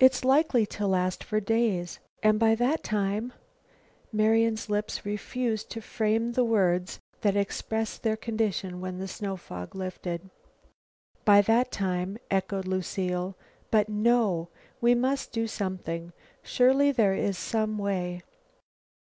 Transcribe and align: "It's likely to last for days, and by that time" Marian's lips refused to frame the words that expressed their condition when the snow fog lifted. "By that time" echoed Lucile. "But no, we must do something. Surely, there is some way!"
"It's 0.00 0.24
likely 0.24 0.66
to 0.66 0.84
last 0.88 1.22
for 1.22 1.38
days, 1.38 2.00
and 2.24 2.40
by 2.40 2.56
that 2.56 2.82
time" 2.82 3.32
Marian's 4.12 4.68
lips 4.68 5.06
refused 5.06 5.70
to 5.70 5.80
frame 5.80 6.32
the 6.32 6.42
words 6.42 6.98
that 7.20 7.36
expressed 7.36 8.02
their 8.02 8.16
condition 8.16 8.80
when 8.80 8.98
the 8.98 9.06
snow 9.06 9.36
fog 9.36 9.76
lifted. 9.76 10.28
"By 11.24 11.40
that 11.42 11.70
time" 11.70 12.18
echoed 12.32 12.66
Lucile. 12.66 13.36
"But 13.70 13.88
no, 13.88 14.48
we 14.80 14.92
must 14.92 15.30
do 15.30 15.46
something. 15.46 16.12
Surely, 16.42 16.90
there 16.90 17.14
is 17.14 17.38
some 17.38 17.78
way!" 17.78 18.22